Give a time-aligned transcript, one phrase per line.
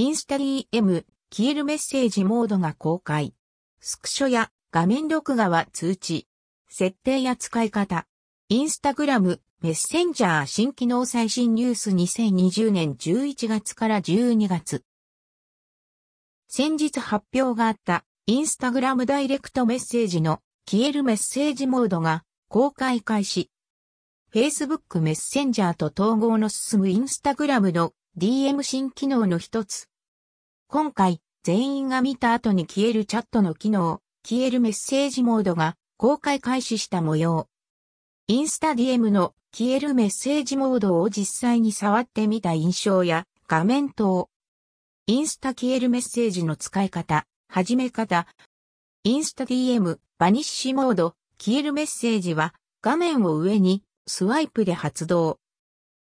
[0.00, 3.34] インスタ DM、消えるメッセージモードが公開。
[3.80, 6.26] スクショや画面録画は通知。
[6.70, 8.06] 設定や使い方。
[8.48, 14.84] インスタグラム、メッセンジャー新機能最新ニュース2020年11月から12月。
[16.48, 23.50] 先日発表があったインスタグラムダイレクトメッセージの消えるメッセージモードが公開開始。
[24.32, 29.89] Facebook メッセンジャーと統合の進むインスタグラムの DM 新機能の一つ。
[30.72, 37.48] 今回、全員が見た後に消えるチャットの機能、消えるメッセージモードが公開開始した模様。
[38.28, 44.30] インスタ DM の消えるメッセージモードを実際に触ってみた印象や画面等。
[45.08, 48.28] インスタ消えるメッセージの使い方、始め方。
[49.02, 55.40] インスタ DM、バニッシュモード、消えるメッセージは画面を上にスワイプで発動。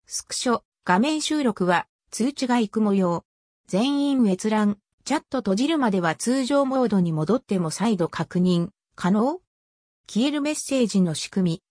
[0.07, 3.25] スクショ、画面収録は通知が行く模様。
[3.69, 9.41] 全員閲覧、チャット閉じるまでは通常モードに戻っても再度確認、可能？
[10.11, 11.63] 消えるメッセージの仕組み。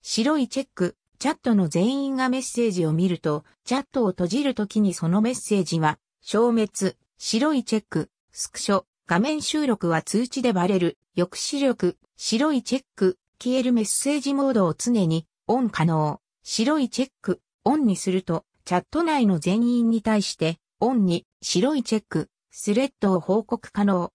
[0.00, 24.12] 白いチェック、チャットの全員がメッセージを見ると、チャットを閉じるときにそのメッセージは、消滅、白いチェック、スクショ、画面収録は通知でバレる、抑止力、白いチェック、消えるメッセージモードを常に、オン可能、白いチェック、オンにすると、チャット内の全員に対して、オンに、白いチェック、スレッドを報告可能。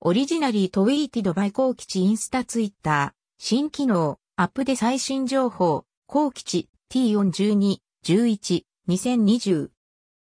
[0.00, 9.70] オリジナリートウィーティドバイコーキチインスタツイッター、新機能、アップで最新情報、後期値 T412、11、2020。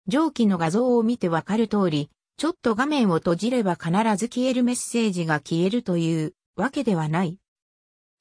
[0.06, 7.36] 上記の画像を見てわかる通り、ちょっと画面を閉じれば必ず消えるメッセージが消えるというわけではない。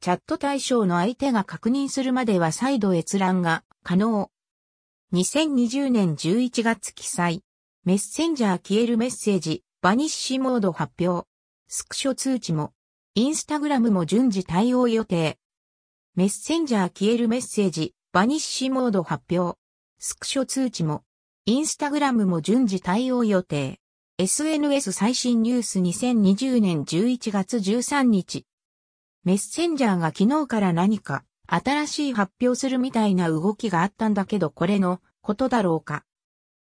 [0.02, 4.30] チャット対象の相手が確認するまでは再度閲覧が可能。
[5.12, 7.44] 2020年11月記載。
[7.84, 11.28] メッセンジャー消えるメッセージ、バニッシュモード発表。
[11.68, 12.74] スクショ通知も。
[13.16, 15.40] インスタグラムも順次対応予定。
[16.14, 19.58] メッセンジャー消えるメッセージ、バニッシュモード発表。
[19.98, 21.02] スクショ通知も。
[21.48, 23.80] インスタグラムも順次対応予定。
[24.20, 28.46] SNS 最新ニュース2020年11月13日。
[29.24, 36.04] メッセンジャーが昨日から何か新しい発表するみたいな動きがあったんだけどこれのことだろうか？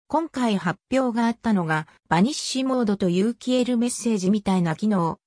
[0.09, 5.19] 今回発表があったのがバニッシュモードという消えるメッセージみたいな機能。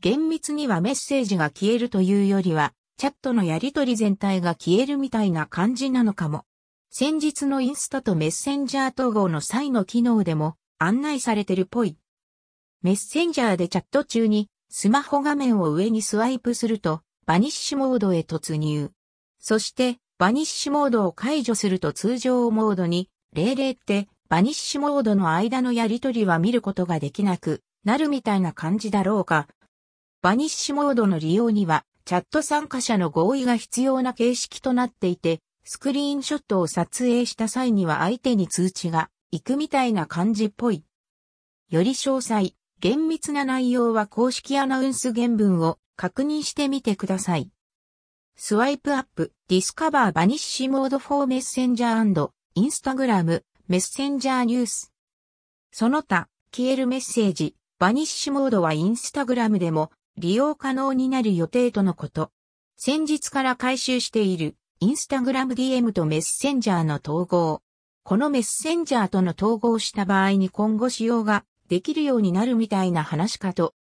[0.00, 6.44] 厳密にはメッセージが消えるというよりはチャットのやりとり全体が消えるみたいな感じなのかも。
[6.90, 11.96] 先日のインスタとメッセンジャー統合の際の機能でも案内されてるっぽい。
[12.82, 18.90] メッセンジャーでチャット中にスマホ画面を上にスワイプするとバニッシュモードへ突入。
[19.38, 29.48] そしてバニッシュモードを解除すると通常モードに命令ってバニッシュモードの間のやりとりは見ることができなくなるみたいな感じだろうか。
[30.20, 40.84] バニッシュモードの利用にはチャット参加者の合意が必要な形式となっていて、スクリーンショットを撮影した際には相手に通知が行くみたいな感じっぽい。
[41.70, 47.50] より詳細、厳密な内容は公式アナウンス原文を確認してみてください。
[48.36, 54.92] Swipe up、discover Vanish Mode for Messenger Instagram、Messenger News。
[55.72, 62.30] その他、消えるメッセージ、 Vanish Mode はインスタグラムでも利用可能になる予定とのこと。
[62.76, 67.62] 先日から回収しているインスタグラム DM とメッセンジャーの統合。
[68.02, 73.74] このメッセンジャーとの統合した場合に今後使用ができるようになるみたいな話かと